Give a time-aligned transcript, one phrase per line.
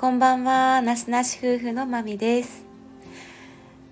[0.00, 2.64] こんばんは、なしなし夫婦のまみです。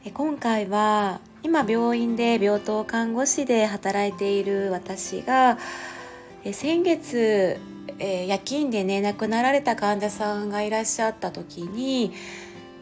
[0.05, 5.59] え今回は今病院で病棟看護師で働いている私が
[6.45, 7.59] え先月、
[7.99, 12.13] え夜勤でね亡くなられた患者さんがいらっしゃった時に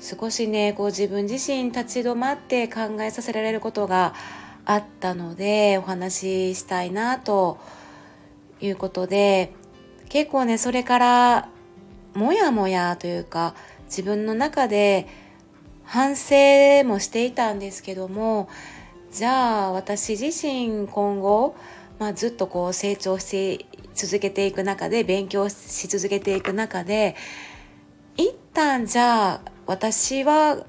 [0.00, 4.12] 少しねこう自分自身立ち止まって考えさせられることが
[4.66, 7.56] あったのでお話ししたいなと
[8.60, 9.54] いうことで
[10.10, 11.53] 結構ねそれから
[12.14, 13.54] もやもやというか
[13.86, 15.06] 自分の中で
[15.84, 18.48] 反省もしていたんですけども
[19.12, 21.54] じゃあ私自身今後、
[21.98, 27.14] まあ、ずっとこう成長し続けていく中で勉強し続けていく中で
[28.16, 30.64] 一旦じゃあ私は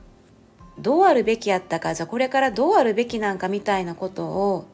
[0.77, 4.67] どうあるべきやったかじゃあこれからどうあるべきなんかみたいなことを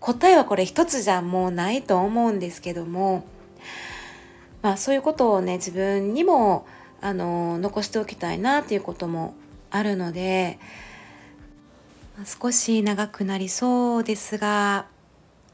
[0.00, 3.24] 答えはこれ一つじゃもうないと思うんですけども
[4.62, 6.66] まあそういうことをね自分にも
[7.00, 9.34] あの残しておきたいなっていうことも
[9.70, 10.58] あるので
[12.24, 14.86] 少し長くなりそうですが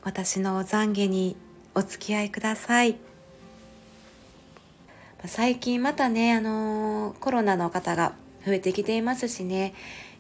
[0.02, 1.36] 私の懺悔に
[1.74, 2.96] お付き合いください。
[5.24, 8.12] 最近またね、あのコロナの方が
[8.46, 9.74] 増えてきていますしね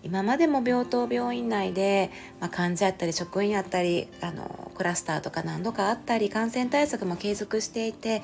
[0.06, 8.22] 今までも病棟病院内で、まあ、患者やったり職員やったりあのクラスターとか何度かあったり感染対策も継続していて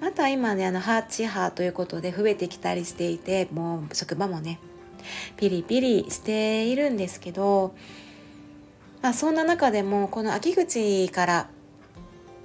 [0.00, 4.60] また今ねあのハーチハーということで増えてきたりしていてもう職場もね
[5.36, 7.74] ピリピリしているんですけど、
[9.02, 11.48] まあ、そんな中でもこの秋口から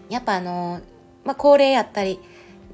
[0.10, 0.82] やっぱあの、
[1.26, 2.20] まあ、高齢やったり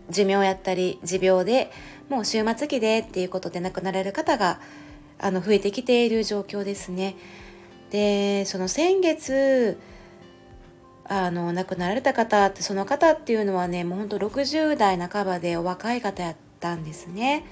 [0.09, 1.71] 寿命やったり持病で
[2.07, 4.61] もう終末期でっていうことで亡くなられる方が
[5.19, 7.15] あの増えてきている状況ですね。
[7.91, 9.79] でその先月
[11.07, 17.45] あの亡くなられた方ってその方っていうのはねもうほんと60代半ばでお若い方やったんですね。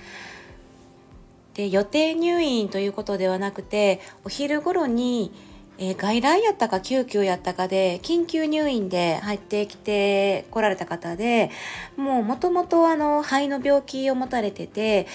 [1.53, 5.31] で予定入院ということではなくてお昼頃に、
[5.77, 11.51] えー外来やったか救急やったかで緊急入院で入ってきて来られた方で
[11.97, 12.87] もうもともと
[13.21, 15.07] 肺の病気を持たれてて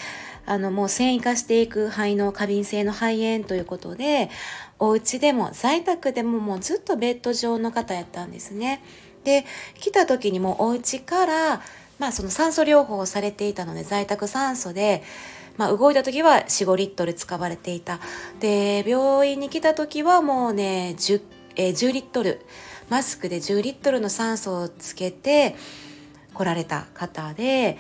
[0.49, 4.31] あのもう繊維化していく肺の過敏性の肺炎ということで
[4.79, 8.83] お家でも在宅でももうずっとベッド上の方やったんですね。
[9.25, 9.45] で
[9.79, 11.61] 来た時にもうお家から
[11.99, 15.03] まあその酸素療法をされていたので在宅酸素で
[15.59, 17.99] まあ、動いた時は45リットル使われていた
[18.39, 21.21] で病院に来た時はもうね 10,、
[21.57, 22.41] えー10リットル
[22.89, 25.57] マスクで10リットルの酸素をつけて
[26.33, 27.77] 来られた方で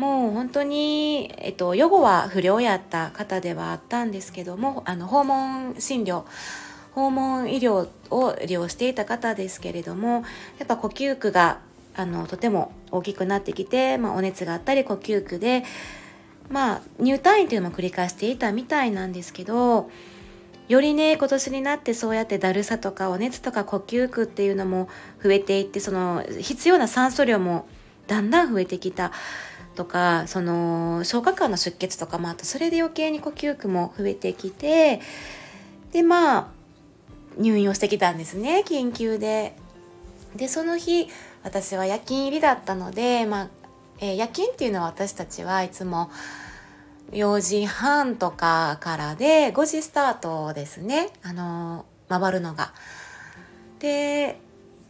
[0.00, 6.24] もう本当に、えっと、予後は不良やった方ではあったんですけどもあの訪問診療
[6.92, 10.24] 訪問医療を利用していた方ですけれども
[10.58, 11.60] やっぱ呼吸区が
[11.94, 15.64] あのとても大きくなってきて、まあ、お熱があったり呼吸区で
[16.48, 19.90] まあ入退院というのも繰り返していたみたいなんですけど
[20.68, 24.88] よりね今年になってそうやってだるさとかお熱とか呼吸苦っていうのも
[25.22, 27.68] 増えていってその必要な酸素量も
[28.06, 29.12] だんだん増えてきた。
[29.74, 35.00] とかその消化管の出血とかもあとそれで余計に呼吸苦も増えてきて
[35.92, 36.48] でまあ
[37.38, 39.56] 入院をしてきたんですね緊急で。
[40.36, 41.08] でその日
[41.42, 43.48] 私は夜勤入りだったので、まあ
[43.98, 46.10] えー夜勤っていうのは私たちはいつも
[47.10, 52.72] 4時半とかからで5時スタートですねあの回るのが。
[53.80, 54.38] で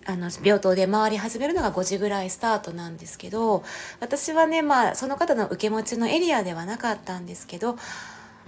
[0.07, 3.63] あの病棟で回り始めるのが5時ぐらいスタートなんですけど
[4.01, 7.77] 私はねまあその方の受け持ちのエリアではなかったんですけど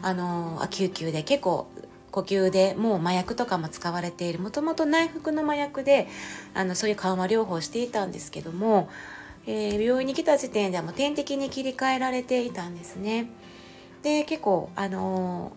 [0.00, 1.68] あの救急で結構
[2.10, 6.08] 呼吸でもう麻薬とかも使われているもともと内服の麻薬で
[6.54, 8.88] あのそういう緩和療法をしていたんですけども、
[9.46, 13.26] えー病院に来た時点ではもう点滴に切り替えられていたんですね。
[14.02, 15.52] で結構あの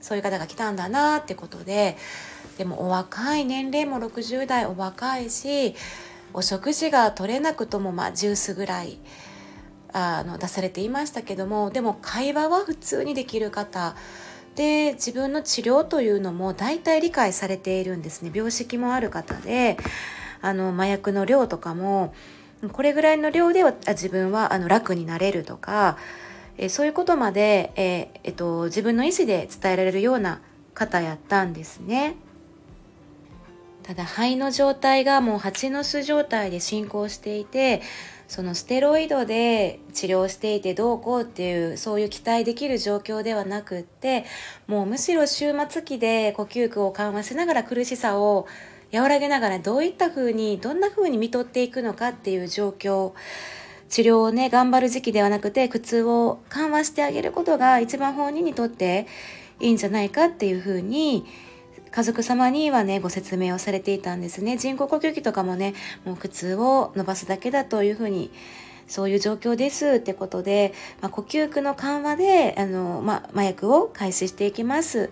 [0.00, 1.96] そういう方が来たんだなってことで
[2.58, 5.74] でもお若い年齢も60代お若いし
[6.32, 8.98] お食事が取れなくともまあジュースぐらい
[9.92, 13.94] あの出されていましたけどもでも会話は普通にできる方
[14.54, 19.76] で自分の治療というのも大体理解されているんですね病識もある方で
[20.42, 22.14] あの麻薬の量とかも
[22.72, 25.98] これぐらいの量では自分はあの楽になれるとか
[26.58, 30.40] えそういうことまで、えーえっと、自分の意思で伝えられるような
[30.74, 32.16] 方やったんですね。
[33.86, 37.82] ただ肺の状態がもう蜂の巣状態で進行していて
[38.26, 44.24] そのステロイドで治療していてどうこうっていうそういう期待できる状況ではなくって
[44.66, 48.48] もうむしろ終末期で呼吸苦を緩和しながら苦しさを
[48.92, 53.12] 和らげながらどういった風にどんな風に見とっていくのかっていう状況
[53.88, 59.06] 治療をね頑張る時期ではなくて苦痛を緩和してあげることが一番本人にとって
[59.60, 61.24] いいんじゃないかっていうふうに
[61.96, 65.72] 家族様にはねご説明をされていたんですね人工呼吸器とかもね
[66.04, 68.30] もう苦痛を伸ばすだけだというふうに
[68.86, 75.08] そういう状況ですってことで、まあ、呼吸区の緩和であの、まあ、麻薬を開始していきます。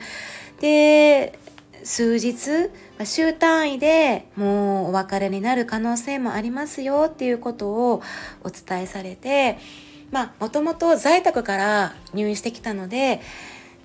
[0.61, 1.39] で
[1.85, 2.71] 数日、
[3.05, 8.03] 週単位でもうお別れになる可能性もありますよっていうことを
[8.43, 9.59] お伝えされて、
[10.11, 13.21] まあ、もともと在宅から入院してきたので、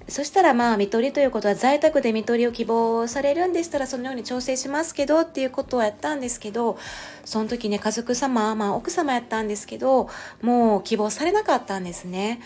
[0.09, 6.77] そしたらまあ、看取りということは在宅で看取りを希望されるんでしたらそのように調整しますけどっていうことをやったんですけど、
[7.25, 10.09] その時ね、家族様、まあ奥様やったんですけど、
[10.41, 12.41] もう希望されなかったんですね。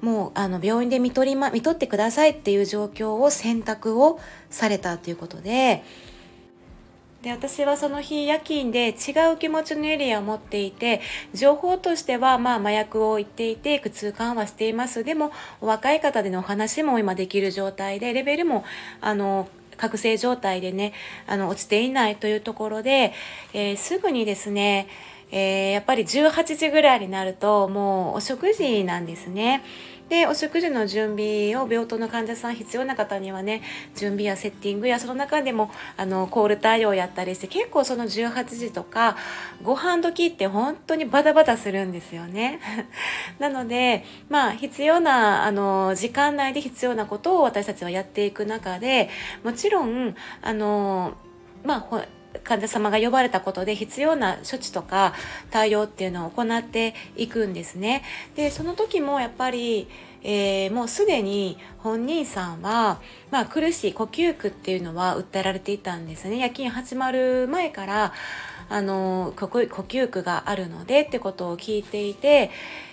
[0.00, 4.20] もうあの病院で看取り、ま、看取ってくださいっていう状況を選択を
[4.50, 5.82] されたということで、
[7.28, 11.02] で私はその日夜勤で違う気持ちのエリアを持っていて
[11.34, 15.30] 情報としてはまあ麻薬を言っていて苦痛緩和していますでも
[15.60, 18.64] お若い方でのお話も今できる状態でレベルも
[19.02, 20.94] あの覚醒状態でね
[21.26, 23.12] あの落ちていないというところで、
[23.52, 24.88] えー、すぐにですね
[25.30, 29.62] えー、やっぱり18時ぐらいになるともうお食事なんですね。
[30.08, 33.62] でお食事の準備を病棟の患者さん必要な方にはね
[33.94, 39.16] 準備やセッティングやその中でもあのコール対応やったりして結構その18時とか
[39.62, 42.60] ご飯時って本当にバタバタするんですよね。
[43.38, 49.10] なのでまあ必要なあの時間内で必要なことを私たちはやっていく中で
[49.44, 51.12] もちろんあの
[51.64, 52.06] まあ
[52.44, 55.14] 患者様が呼ばれたことで必要な処置とか
[55.50, 58.02] 対応っていうのを行っていくんですね。
[58.36, 59.88] でその時もやっぱり
[60.22, 68.12] えー、もうすでに本人さんは、まあ、苦しい呼吸苦っていうのは訴えられていたんですね夜勤始まる前から
[68.68, 72.50] あの呼吸苦があるのでってことを聞いていて、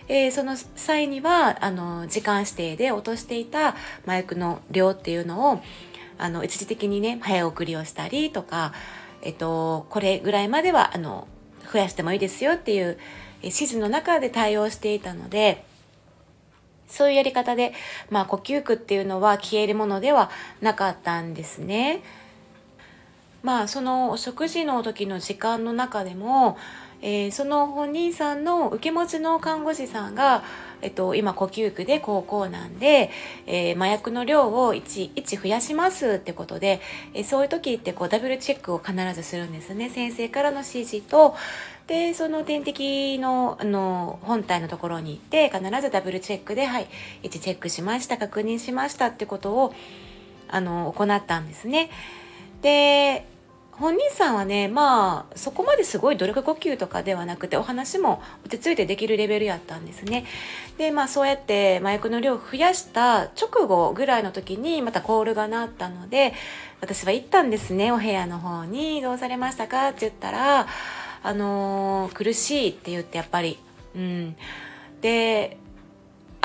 [0.08, 5.62] えー、その際にはあの時間指定で落としていた麻薬の量っていうのを
[6.18, 8.74] あの一時的にね早送りをしたりとか
[9.26, 11.28] えっと、これぐらいまではあの
[11.74, 12.98] 増やしてもいいですよっていう
[13.42, 15.66] 指示の中で対応していたので
[16.88, 17.74] そういうやり方で、
[18.12, 20.30] まあ、呼吸区っていうのは消えるものでは
[20.62, 22.04] なかったんですね。
[23.42, 26.58] まあそのお食事の時の時間の中でも、
[27.02, 30.44] えー、その本人さんの受け持ちの看護師さんが
[30.82, 33.10] えっと、今呼吸区で高校なんで、
[33.46, 36.82] えー、麻薬の量を 1, 1増やしますってことで、
[37.14, 39.90] えー、そういう時ってこうダブルチェックを必ずするんですね。
[39.90, 41.36] 先生からの指示と
[41.88, 46.88] でその点滴のあの本体のところに行って必ずダブルチェックではい
[47.24, 49.74] 1チェックしました確認しましたってことを
[50.48, 51.90] あの行ったんですね。
[52.62, 53.28] で
[53.78, 60.26] 本人さんはねまあそこまですごい努力呼吸とかではなくてお話も落ち着いてできるレベルやったんですね。
[60.78, 66.34] でまあそうやって麻薬の量を増やした直後ぐらいの時にまたコールが鳴ったので
[66.82, 67.92] 私は行ったんですね。
[67.92, 70.68] お部屋の方に「どうされましたか?」って言ったら
[71.24, 73.60] 「あのー、苦しい」って言ってやっぱり。
[73.96, 74.36] うん。
[75.02, 75.58] で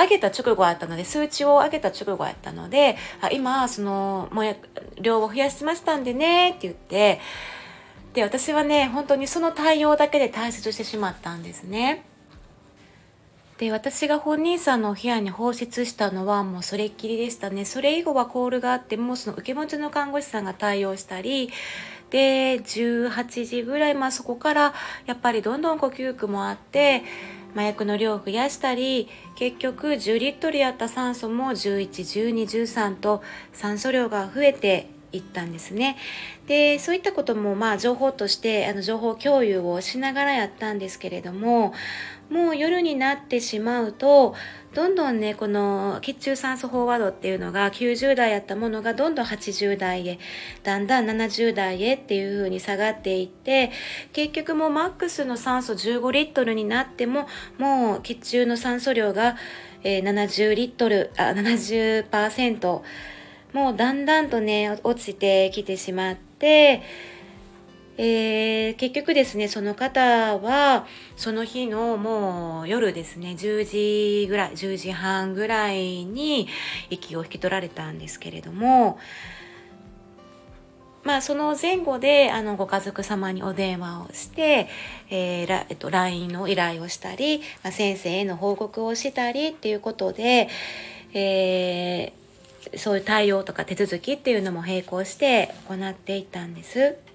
[0.00, 4.56] 上げた直後やったので、数値を上げた直後やったので、あ今、その、もう
[5.00, 7.20] 量を増やしましたんでね、って言って、
[8.14, 12.04] で、私はね、本当にその対応だけで退出してしまったんですね。
[13.58, 17.66] で、私が本人さんの部屋に放出したのはもうそれっきりでしたね。
[17.66, 21.50] それ以後はコールがあってもう、その受け持ちの看護師さんが対応したり、
[22.08, 24.74] で、18時ぐらい、まあそこから
[25.06, 27.02] やっぱりどんどん呼吸苦もあって、
[27.54, 35.96] 麻薬の量を増やしたり結局10リットルやった酸素も111213と酸素量が増えていったんですね。
[36.46, 41.74] でそういったこともまあ情報としてあの情報共有をしながらやったんですけれども
[42.30, 44.34] もう夜になってしまうと
[44.74, 50.18] どんどんねこの血中酸素飽和度っていうのが90代やったものがどんどん80代へ
[50.62, 53.72] だんだん70代へっていう風に下がっていって
[54.12, 57.26] 結局もうマックスの酸素15リットルになっても
[57.58, 59.36] もう血中の酸素量が、
[59.82, 62.82] えー、70リットルあ70%
[63.52, 66.82] もうだんだんとね落ちてきてしまって
[68.02, 76.48] えー、結局ですねその方はその日のもう夜ですね10時ぐらい10時半ぐらいに
[76.88, 78.98] 息を引き取られたんですけれども
[81.02, 84.68] まあ、その前後であのご家族様にお電話をして、
[85.08, 90.48] えーえっと、LINE の依頼をしたり、まあ、先生への報告をしたりっていうことで、
[91.14, 97.09] えー、そういう対応とか手続きっていうのも並行して行っていったんです。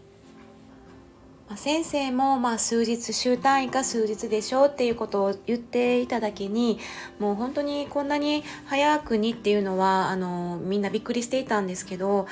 [1.54, 6.80] 先生もまあ数日週単位か数日でしょうっていうことを言っていただけに
[7.20, 12.28] もう本当にこんなに早くにっていうのはあのみんなびっくりしていたんですけど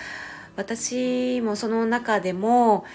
[0.55, 2.85] 私もその中でも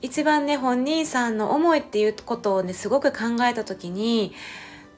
[0.00, 4.32] 一番ね本人さんの思いっていうことをねすごく考えた時に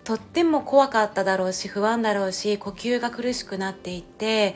[0.04, 4.54] とっても怖かっただろうし不安だろうし呼吸が苦しくなっていって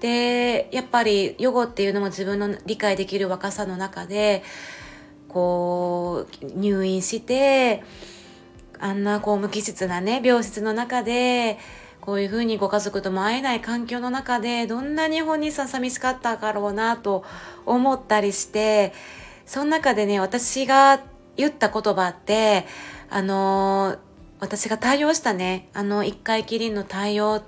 [0.00, 4.42] でやっぱり予後っていうのも自分の理解できる若さの中で
[5.32, 7.82] こう入院して
[8.80, 11.58] あんなこう無機質なね病室の中で
[12.00, 17.24] こういうふうにご家族とも会えない環境の中でどんなに本人さん寂しかったかろうなと
[17.66, 18.92] 思ったりして
[19.46, 21.00] その中でね私が
[21.36, 22.66] 言った言葉って
[23.10, 23.96] あの
[24.40, 25.68] 私が対応したね。
[25.74, 27.42] あの一回きりの対応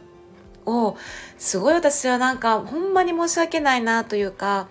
[0.66, 0.96] を
[1.38, 4.68] すごい私はなんかほんまに申し訳ないなというか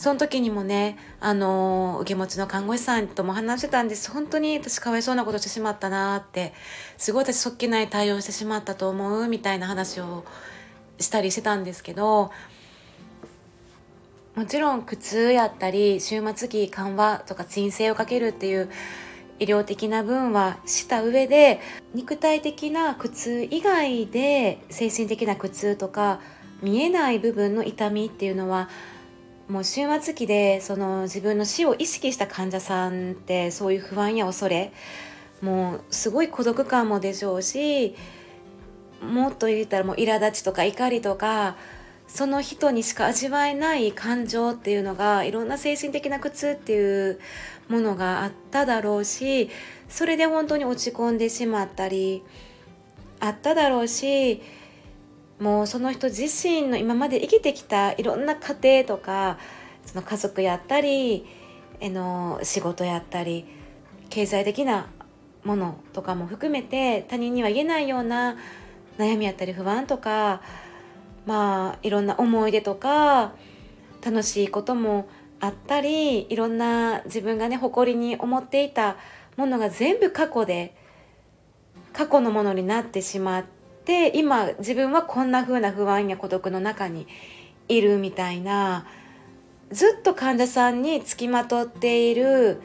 [0.00, 4.10] その時にもね、あの受け持ちの看護師さんとも話してたんです。
[4.10, 6.54] 本当に私かわいそうなことしてしまったなって、
[6.96, 10.24] すごい私そっけない対応してしまったと思うみたいな話を
[10.98, 12.30] したりしてたんですけど、
[14.36, 18.70] もちろん苦痛やったり、終末期緩和とか鎮静をかけるっていう
[19.38, 21.60] 医療的な分はした上で、
[21.92, 26.20] 肉体的な苦痛以外で精神的な苦痛とか、
[26.62, 28.70] 見えない部分の痛みっていうのは
[29.50, 34.72] もう終末期でその自分の死を意識した患者さんってそういう不安や恐れ
[35.42, 37.96] もうすごい孤独感もでしょうし
[39.02, 41.56] もっと言ったらもう苛立ちとか怒りとか
[42.06, 47.18] その人にしか味わえない感情っていうのがいろんな精神的な苦痛っていう
[47.68, 49.50] ものがあっただろうし
[49.88, 52.22] それで本当に落ち込んでしまったり
[53.18, 54.42] あっただろうし
[55.40, 59.38] もうその人自身の今まで生きてきたいろんな家庭とか
[59.86, 61.26] その家族やったり
[61.80, 63.46] えの仕事やったり
[64.10, 64.88] 経済的な
[65.42, 68.36] ものとかも含めて他人には言えないような
[68.98, 70.42] 悩みやったり不安とか
[71.24, 73.32] まあいろんな思い出とか
[74.04, 75.08] 楽しいことも
[75.40, 78.98] あったりいろんな自分がね誇りに思っていた
[79.38, 80.76] ものが全部過去で
[81.94, 83.59] 過去のものになってしまって
[83.90, 87.08] で今自分はこんな風な不安や孤独の中に
[87.66, 88.86] いるみたいな
[89.72, 92.60] ずっと患者さんにつきまとっている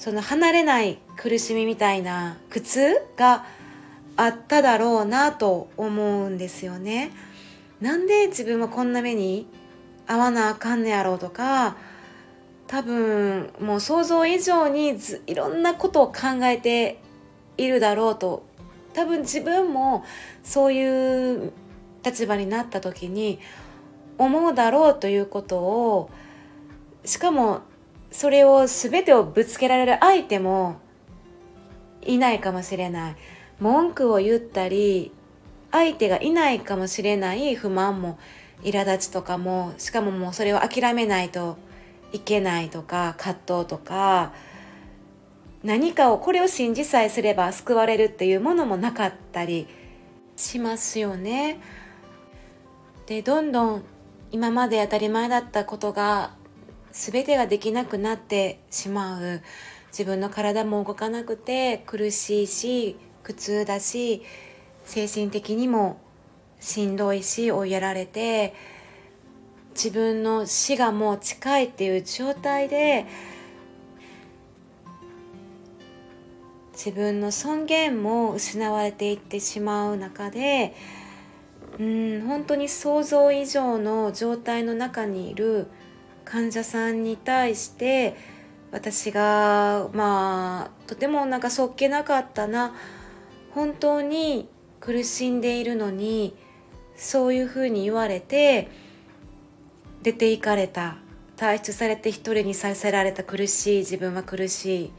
[0.00, 3.46] その離れない苦しみみたいな苦痛が
[4.16, 7.12] あっただろうなと思うんですよね。
[7.80, 9.46] なんで自分はこんな目に
[10.08, 11.76] 遭わなあかんねやろうとか
[12.66, 16.98] 多分もう想像以上にいろんなことを考えて
[17.58, 18.44] いるだろうと
[18.94, 20.04] 多分自分も
[20.42, 21.52] そういう
[22.04, 23.38] 立場になった時に
[24.18, 26.10] 思うだろうということを
[27.04, 27.62] しかも
[28.10, 30.80] それを全てをぶつけられる相手も
[32.02, 33.16] いないかもしれない。
[33.60, 35.12] 文句を言ったり
[35.70, 38.18] 相手がいないかもしれない不満も
[38.62, 41.56] 苛立ちとかもしかももうそれを諦めないと
[42.12, 44.32] いけないとか葛藤とか
[45.64, 49.66] 何かをこれを信じさえすれば救われるっていうものもなかったり
[50.36, 51.58] しますよね。
[53.06, 53.84] でどんどん
[54.30, 56.34] 今まで当たり前だったことが
[56.92, 59.42] 全てができなくなってしまう
[59.88, 64.22] 自分の体も動かなくて苦しいし苦痛だし
[64.84, 65.98] 精神的にも
[66.60, 68.54] しんどいし追いやられて
[69.74, 73.06] 自分の死がもう近いっていう状態で
[76.74, 80.74] 自分の尊厳も失われていってしまう中で
[81.78, 85.66] うん本当に想像以上の状態の中にいる
[86.24, 88.16] 患者さんに対して
[88.70, 92.74] 私がまあとてもなんかそっけなかったな。
[93.52, 94.48] 本当に
[94.80, 96.34] 苦しんでいるのに
[96.96, 98.68] そういうふうに言われて
[100.02, 100.98] 出て行かれた。
[101.36, 104.92] 退出されて一人にさせられた苦しい自分は苦しい。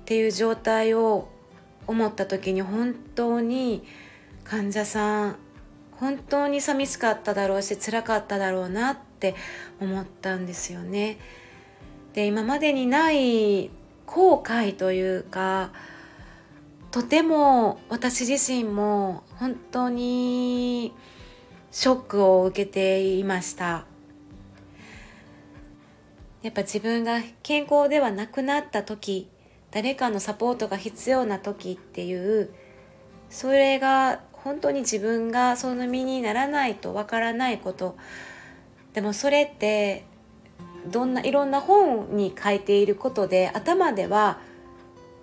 [0.00, 1.28] っていう状態を
[1.86, 3.84] 思った時に本当に
[4.44, 5.36] 患者さん
[5.92, 9.34] 本当に寂しかっただろうし辛かっただろうなって
[9.80, 11.18] 思ったんですよね。
[12.14, 13.70] で今までにない
[14.06, 15.70] 後悔というか
[16.90, 20.92] とても私自身も本当に
[21.70, 23.84] ショックを受けていました
[26.42, 29.29] やっぱ自分が健康ではなくなった時
[29.70, 32.50] 誰かのサポートが必要な時っていう
[33.28, 37.96] それが本当に自分がその身にならないとわからないこと
[38.94, 40.04] でもそれって
[40.90, 44.38] どんないろんな本に書いていることで頭では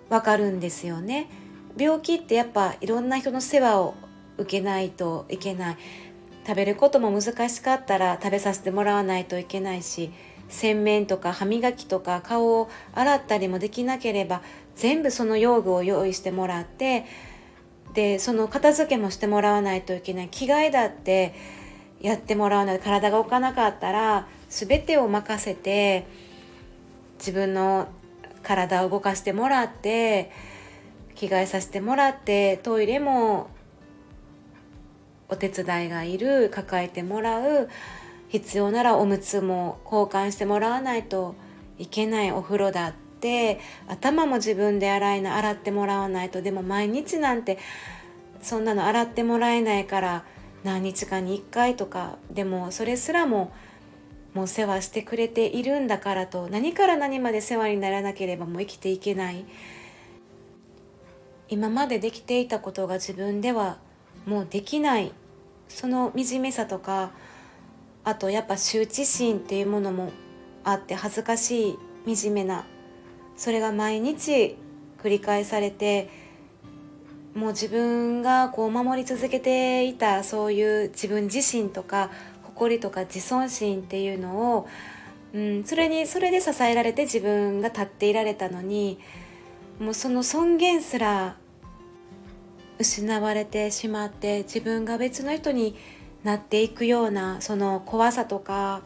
[0.08, 1.28] わかるんですよね。
[1.76, 3.94] 病気ってやっぱいろんな人の世話を
[4.38, 5.76] 受けないといけない
[6.46, 10.10] 食べることも難しかったら食べさせてもらわないといけないし
[10.48, 14.42] 洗面とか歯磨きとか顔を洗ったりもできなければ
[14.74, 17.04] 全部その用具を用意してもらって
[17.94, 20.28] でその片付けもしてもらわないといけない。
[20.28, 21.34] 着替えだって
[22.00, 22.78] やってもらわない。
[22.78, 26.06] 体が置かなかったら全てを任せて
[27.18, 27.88] 自分の
[28.42, 30.30] 体を動かしてもらって
[31.14, 33.50] 着替えさせてもらってトイレも
[35.28, 37.68] お手伝いがいる抱えてもらう。
[38.28, 41.34] 必要ならおむつも交換してもらわないと
[41.78, 47.58] いけないお風呂だって頭も自分で洗いな洗ってもらわないとでも毎日なんて
[48.42, 50.24] そんなの洗ってもらえないから
[50.64, 53.52] 何日かに1回とかでもそれすらも
[54.34, 59.44] もう世話してくれているんだからと何から何まで世話にならなければもう生きていけない。
[61.48, 63.78] 今までできていたことが自分では
[64.26, 65.12] もうできない。
[65.68, 67.12] その惨めさとか
[68.08, 70.12] あとやっぱ羞恥心っていうものも
[70.64, 72.64] あって恥ずかしい惨めな
[73.36, 74.56] それが毎日
[75.02, 76.08] 繰り返されて
[77.34, 82.10] もう自分がこう守り続けていたそういう自分自身とか
[82.44, 84.68] 誇りとか自尊心っていうのを、
[85.34, 88.98] うん、それにそれで支えられて自分が立っていられたのに
[89.78, 91.36] もうその尊厳すら
[92.78, 95.76] 失われてしまって自分が別の人に
[96.24, 98.82] なっていくようなその怖さとか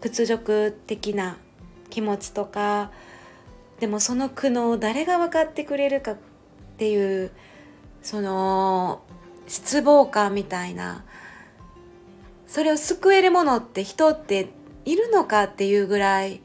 [0.00, 1.38] 屈辱的な
[1.90, 2.90] 気持ちとか
[3.80, 6.16] でもその苦悩を誰が分かってくれるかっ
[6.78, 7.30] ていう
[8.02, 9.02] その
[9.46, 11.04] 失望感みたいな
[12.46, 14.48] それを救えるものって人って
[14.84, 16.40] いるのかっていうぐらい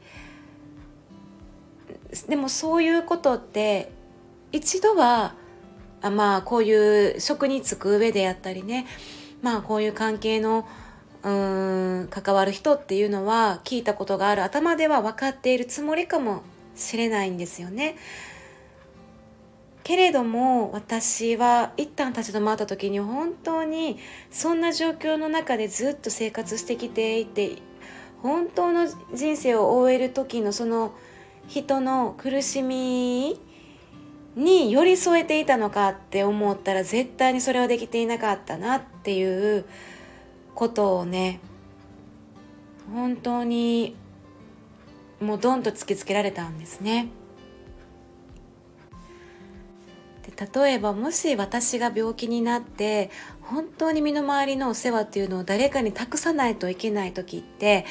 [2.28, 3.92] でもそういうことって
[4.52, 5.34] 一度は
[6.02, 8.86] あまあこういう職に就く上でやったりね
[9.42, 10.66] まあこういう関係の
[11.22, 16.42] うん関わる人っていうのは聞いたことがある頭では分かっているつもりかも
[16.74, 17.96] しれないんですよね。
[19.82, 23.98] けれども私は一旦立ち止まった時に本当に
[24.30, 27.56] そんな状況の中でずっと生活してきていて
[28.22, 30.94] 本当の人生を終える時のその
[31.48, 33.40] 人の苦しみ
[34.36, 39.64] に寄り添えていたのかって思ったら絶対にそれはできていなかったなっていう
[40.54, 41.40] ことをね
[42.92, 43.96] 本当に
[45.20, 47.08] もうドンと突きつけられたんですね。
[50.54, 53.10] 例えばもし私が病気になって
[53.42, 57.84] 本当に身の回りのお世話っていうのを誰かに託さないといけない時って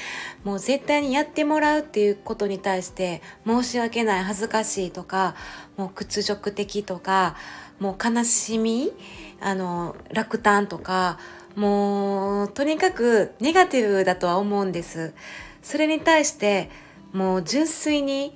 [0.44, 5.36] もう絶対にやってもらうっていうことに対して申し訳ない恥ずかしいとか
[5.78, 7.36] もう屈辱的とか
[7.80, 8.94] もう悲しみ
[9.42, 11.20] あの落胆とか
[11.56, 15.14] もうとにかくネガティブだとは思うんです。
[15.62, 16.70] それに対して
[17.14, 18.36] もう純粋に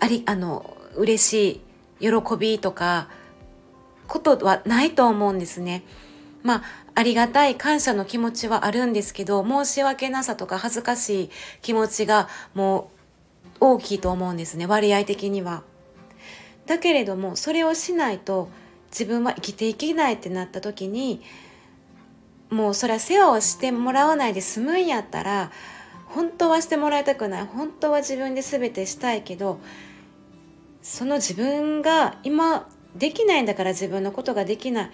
[0.00, 1.62] ありあの嬉し
[2.00, 3.08] い喜びとか
[4.06, 5.82] ことはないと思うんですね。
[6.42, 6.62] まあ、
[6.94, 11.30] ありがたい感謝の気持ちはあるんですけど、申し訳なさとか恥ずかしい
[11.62, 12.90] 気持ちがも
[13.60, 15.62] う大きいと思うんですね、割合的には。
[16.66, 18.48] だけれども、それをしないと
[18.90, 21.22] 自分は生きていけないってなった時に、
[22.50, 25.50] もうそれは世話をしてもらわないで済むんやったら、
[26.06, 27.46] 本当はしてもらいたくない。
[27.46, 29.58] 本当は自分で全てしたいけど、
[30.82, 34.90] その自分が今できないんだから自分のことができない。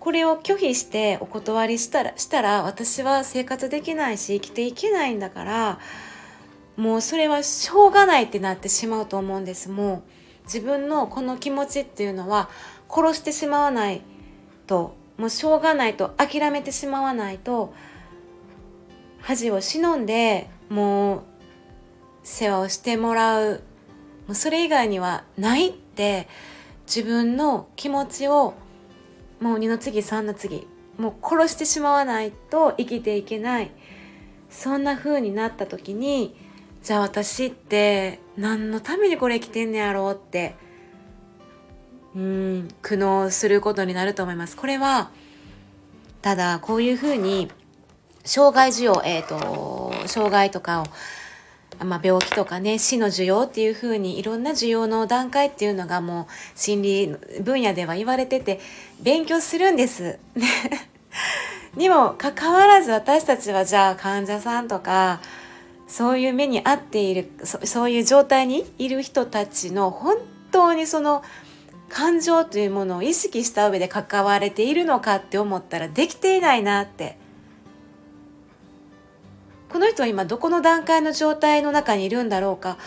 [0.00, 5.78] これを拒否してお断りしたらしたら私は生活できないし生きていけないんだから
[6.76, 10.02] もうそれはしょうがないってなってしまうと思うんですもう
[10.44, 12.50] 自分のこの気持ちっていうのは
[12.88, 14.02] 殺してしまわない
[14.66, 17.74] ともうしょうがないと諦めてしまわないと
[19.22, 21.22] 恥を忍んでもう
[22.22, 23.62] 世話をしてもらう
[24.26, 26.28] もうそれ以外にはないって
[26.86, 28.54] 自分の気持ちを
[29.40, 30.66] もう2の次3の次
[30.98, 33.70] もう殺してしまわないと生きていけない
[34.48, 36.34] そんな風になった時に
[36.82, 40.54] じゃあ私って何のためにこれ生きてんねやろうって
[42.14, 44.56] うん苦悩することになると思います。
[44.56, 45.10] これは
[46.22, 47.50] ただこういう風に
[48.24, 50.86] 障害需要えっ、ー、と障害とかを
[51.84, 57.06] まあ、病気とかね死の需要っていうふうにいろんな需要の段階っていうのがもう心理
[57.42, 58.60] 分野では言われてて
[59.00, 60.18] 勉強するんです。
[61.76, 65.20] にもかかわらず私たちはじゃあ患者さんとか
[65.86, 70.16] そういう目に遭っているそういう状態にいる人たちの本
[70.50, 71.22] 当にその
[71.88, 77.18] 感情というものを意識した上で関われているのかって思ったらできていないなって
[79.68, 82.78] この人は今どこの段階の状態の中にいるんだろうか？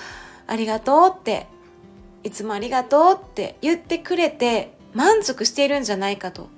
[0.47, 1.47] ありがとうって
[2.23, 6.49] いつもありがとうって言ってくれて満足しているんじゃないかと。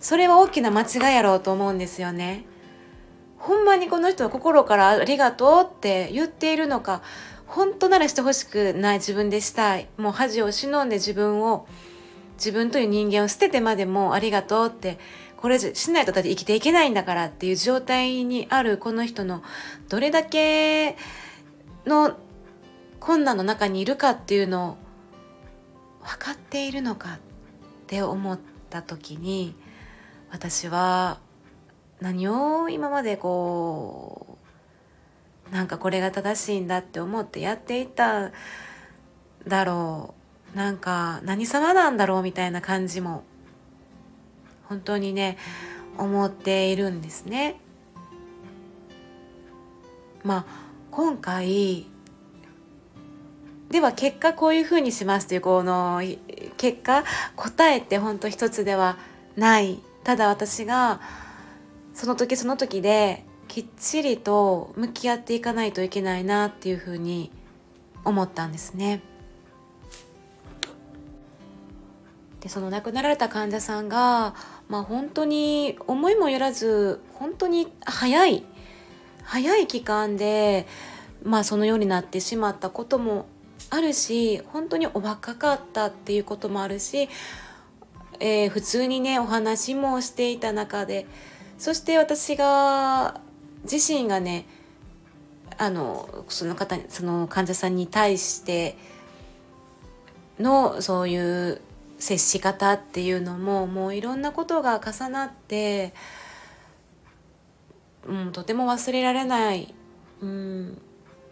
[0.00, 2.44] それは大きな間違いやろうと思うんですよね。
[3.38, 7.02] ほんまにこの人は心からありがとうって言っているのか
[7.46, 9.88] 本当ならしてほしくない自分でしたい。
[9.96, 11.66] もう恥を忍んで自分を
[12.34, 14.98] 自分という人間を捨ててまでもありがとうって
[15.42, 19.42] これしないとだって生きていけないんだからっていう状態にあるこの人の
[19.88, 20.96] どれだけ
[21.84, 22.16] の
[23.00, 24.76] 困難の中にいるかっていうのを
[26.04, 27.18] 分かっているのかっ
[27.88, 28.38] て思っ
[28.70, 29.56] た時に
[30.30, 31.18] 私は
[32.00, 34.38] 何を今までこ
[35.50, 38.30] うなんかこれが正しいんだって思ってやっていた
[39.48, 40.14] だろ
[40.54, 40.56] う。
[40.56, 43.24] なんか何様なんだろうみたいな感じも
[44.68, 45.36] 本当にね
[45.98, 47.60] 思っているんですね。
[50.24, 50.44] まあ
[50.90, 51.86] 今回
[53.70, 56.02] では結果こういうふうにしますというこの
[56.58, 57.04] 結果
[57.36, 58.98] 答えって本当一つでは
[59.36, 61.00] ないただ私が
[61.94, 67.30] その時その時できっちりと向き合っていかないといけないなっていうふうに
[68.04, 69.02] 思ったんですね。
[72.42, 74.34] でその亡くなられた患者さんが、
[74.68, 78.44] まあ、本当に思いもよらず本当に早い
[79.22, 80.66] 早い期間で、
[81.22, 83.26] まあ、そのようになってしまったことも
[83.70, 87.08] あるし本当にお若かったっていうこともあるし、
[88.18, 91.06] えー、普通にねお話もしていた中で
[91.58, 93.20] そして私が
[93.70, 94.46] 自身がね
[95.58, 98.76] あのその方その患者さんに対して
[100.40, 101.60] のそういう
[102.02, 105.94] 接し方っていうのももういろんなことが重なって、
[108.06, 109.72] うん、とても忘れられない、
[110.20, 110.82] うん、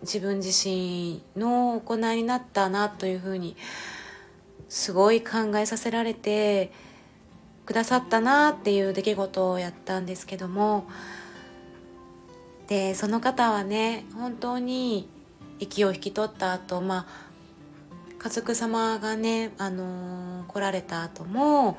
[0.03, 3.57] 自分自身の行いになったなというふうに
[4.69, 6.73] すごい考えさせられて。
[7.71, 10.89] くださったなっていう出来事をやったんですけども
[12.67, 15.09] でその方はね本当に
[15.61, 17.30] 息を引き取った後まあ
[18.23, 21.79] 家族様がね、あのー、来られた後も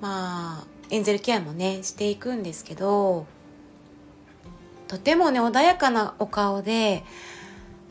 [0.00, 3.24] まあエンゼルケアもねしていくんですけど
[4.88, 7.04] とてもね穏やかなお顔で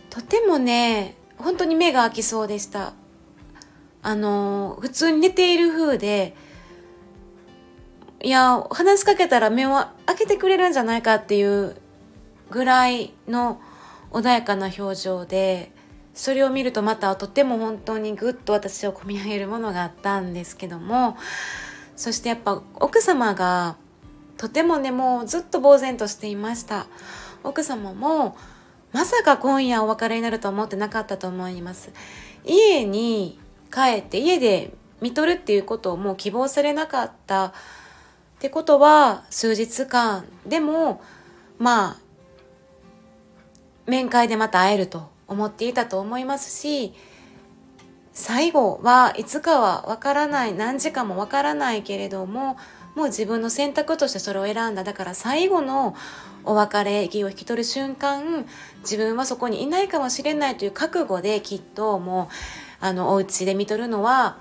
[0.10, 2.94] とてもね本当に目が開きそうでした。
[4.02, 6.36] あの普通に寝ている風で
[8.22, 11.78] いや話しかけたら目を開けてくれるんじゃないかっていう
[12.52, 13.62] ぐらいの
[14.12, 15.73] 穏やかな表情で
[16.14, 21.18] それを見るとまたとても本当にぐっと私を込み上げるものがあったんですけども
[21.96, 23.76] そしてやっぱ奥様が
[24.38, 26.88] とてもねもうずっと呆然としていました。
[27.44, 28.36] 奥様も
[28.92, 31.92] まさか今夜お別れになると思ってなかったと思います。
[32.46, 33.40] 家に
[33.72, 37.46] 帰って家で見とるっていうことをもう希望されなかった。
[37.48, 37.52] っ
[38.40, 41.02] てことは数日間でも
[41.58, 41.98] まあ
[43.86, 45.13] 面会でまた会えると。
[45.28, 46.94] 思っていたと思いますし
[48.14, 52.58] 最後はいつかはわからない何時間もわからないけれども
[52.96, 54.84] もう自分の選択としてそれを選んだ。
[54.84, 55.96] だから最後の
[56.44, 58.46] お別れ息を引き取る瞬間
[58.82, 62.30] 自分はそこにいないかもしれないという覚悟できっとも
[62.82, 64.38] うあのお家で見とるのは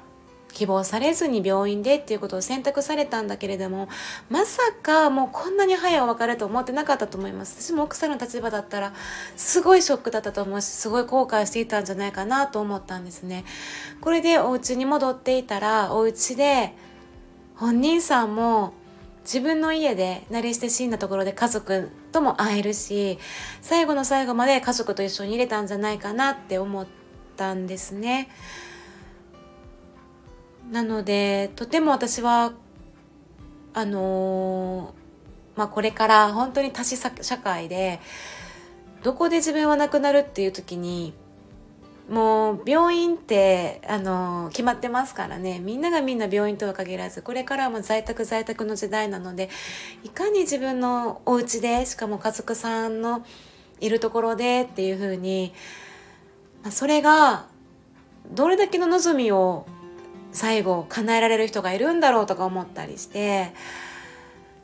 [0.53, 3.89] 希望されずに病院でっていうことを選択されたんだけれども
[4.31, 8.93] まさかもうこんなに早いお別れと思ってなかったと思います私も奥さんの立場だったら
[9.37, 13.45] すごいショックだったと思うしすごい後悔していたんじゃないかなと思ったんですね
[14.01, 16.75] これでお家に戻っていたらお家で
[17.57, 18.75] 本人さんも
[19.25, 23.19] 自分の家で慣れ親しんだところで家族とも会えるし
[23.61, 26.87] 最後の最後まで家族と一緒に入れたんじゃないかなって思っ
[27.37, 28.29] たんですね。
[30.73, 32.53] なのでとても私は
[33.75, 38.01] あのー、まあ、これから本当に多子社会で
[39.03, 41.13] どこで自分は亡くなるっていう時に
[42.09, 45.61] もう病院ってあの決まってますからね。
[45.61, 49.51] みんながみんな病院とは限らずこれからはもう在宅在宅の時代なので
[50.05, 53.25] いかに自分のお家でしかも家族さんの
[53.81, 55.53] いるところでっていう風に
[56.65, 57.47] まそれが
[58.31, 59.67] どれだけの望みを
[60.33, 63.53] 最後叶えられる人がいるんだろうとか思ったりして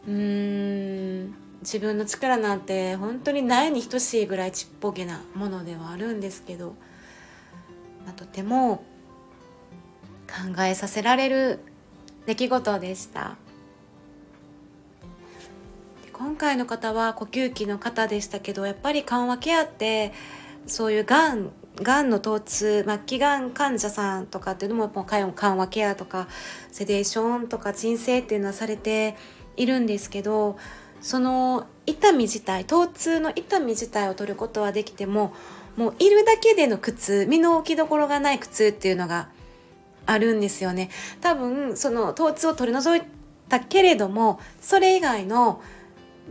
[0.07, 6.75] うーん自分の力なんて本当にないに等しいぐらいちっぽけなものではあるんですけど、
[8.07, 8.85] まあ、とても
[10.27, 11.61] 考えさせられる
[12.27, 13.37] 出来事でした。
[16.13, 20.13] 今回の方は呼吸器の方でしたけどやっぱり緩和ケアって
[20.67, 21.53] そういうがん
[21.83, 26.29] がんの疼痛末期がん患者さんとかっていうのももう緩和ケアとか
[26.73, 29.17] セデーションとか鎮静っていうのはされて
[29.57, 30.59] いるんですけど
[31.01, 35.33] その痛み自体疼痛の痛み自体を取ることはできても
[35.77, 39.29] もういるだけでの苦痛身の置きどころがない苦痛っていうのが
[40.07, 40.91] あるんですよね。
[41.21, 43.03] 多分その疼痛を取り除い
[43.49, 45.63] たけれどもそれ以外の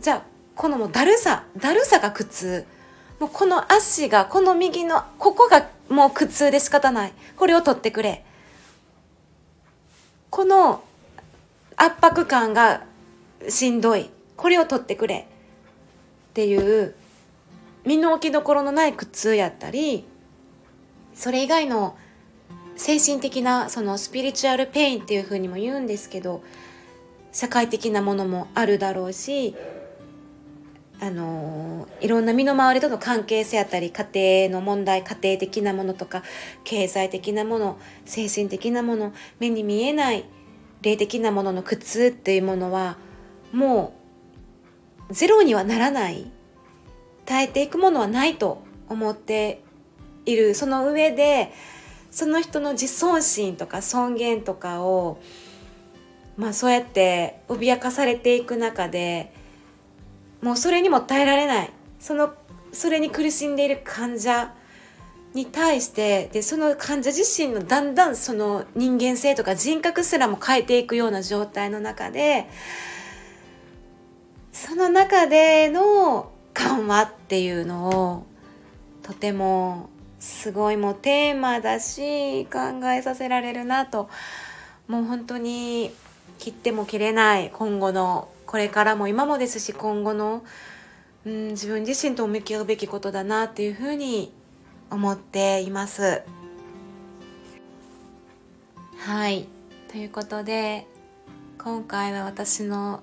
[0.00, 0.22] じゃあ
[0.54, 2.66] このもうだるさだるさが苦痛
[3.20, 7.12] もうこの足がこの右のここがもう苦痛で仕方ない。
[7.36, 8.24] これを取ってくれ。
[10.30, 10.82] この
[11.76, 12.82] 圧迫感が
[13.48, 14.10] しんどい。
[14.36, 15.26] これを取ってくれ。
[16.30, 16.94] っていう
[17.84, 20.04] 身の置きどころのない苦痛やったり
[21.14, 21.96] それ以外の
[22.76, 26.42] 精神的なそのスピリチュアルペインっていうふうにも言うんですけど
[27.32, 29.56] 社会的なものもあるだろうし
[31.08, 36.22] あのいろんな身の回りとの関係性やったり家庭の問題家庭的なものとか
[36.64, 40.24] 経済的なもの精神的なもの目に見えない
[40.82, 42.98] 霊的なものの苦痛っていうものは
[43.52, 43.94] も
[45.10, 46.30] うゼロにはならない。
[47.28, 49.62] 耐えていくものはないと思って
[50.24, 51.52] いるその上で
[52.10, 55.20] その人の自尊心とか尊厳とかを
[56.38, 59.34] まあそうやって脅かされていく中で
[60.42, 61.72] もうそれにも耐えられない。
[61.98, 62.34] その
[62.72, 64.54] それに苦しんでいる患者
[65.34, 72.48] に対してでその患者自身のだんだんその人間性とか人格すらも変えていくような状態の中で
[74.52, 78.26] その中での緩和っていうのを
[79.02, 84.08] とてもすごいもうテーマだし考えさせられるなと
[84.88, 85.92] もう本当に
[86.38, 90.42] 切っても切れない今後のこれからも今もですし今後の、
[91.26, 94.32] うん、自分自身と向き合うべきことだなっていうふうに
[94.90, 96.22] 思っています。
[98.98, 99.46] はい
[99.90, 100.86] ということで
[101.56, 103.00] 今回は私の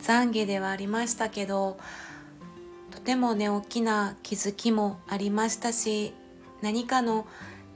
[0.00, 1.78] 懺悔ではありましたけど
[2.90, 6.12] とてもね大きな気づきもありましたし
[6.60, 7.26] 何かの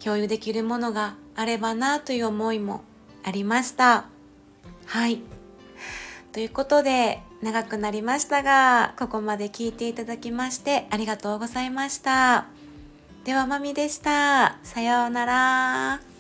[0.03, 2.83] 共有できるものがあればなという思いも
[3.25, 4.07] ありました
[4.87, 5.21] はい。
[6.33, 12.47] ということで長くなりましたがここまで聞いていただきましてありがとうございました。
[13.25, 14.59] ではまみでした。
[14.63, 16.16] さようなら。